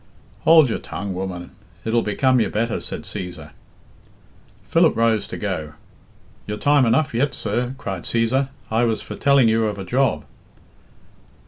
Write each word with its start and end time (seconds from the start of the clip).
"Hould 0.45 0.67
your 0.71 0.79
tongue, 0.79 1.13
woman; 1.13 1.51
it'll 1.85 2.01
become 2.01 2.39
you 2.39 2.49
better," 2.49 2.79
said 2.81 3.03
Cæsar. 3.03 3.51
Philip 4.67 4.95
rose 4.95 5.27
to 5.27 5.37
go. 5.37 5.73
"You're 6.47 6.57
time 6.57 6.87
enough 6.87 7.13
yet, 7.13 7.35
sir," 7.35 7.75
cried 7.77 8.05
Cæsar. 8.05 8.49
"I 8.71 8.83
was 8.83 9.03
for 9.03 9.15
telling 9.15 9.47
you 9.47 9.65
of 9.65 9.77
a 9.77 9.85
job." 9.85 10.25